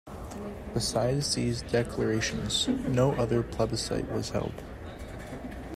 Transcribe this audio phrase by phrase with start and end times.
[0.73, 4.63] Besides these declarations, no other plebiscite was held.